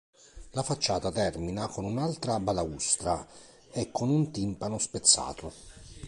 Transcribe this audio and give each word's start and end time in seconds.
La 0.53 0.63
facciata 0.63 1.11
termina 1.11 1.67
con 1.67 1.85
un'altra 1.85 2.39
balaustra 2.39 3.23
e 3.71 3.91
con 3.91 4.09
un 4.09 4.31
timpano 4.31 4.79
spezzato. 4.79 5.53